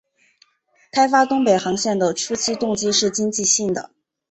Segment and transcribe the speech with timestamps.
[0.91, 3.91] 开发东北航线的初期动机是经济性的。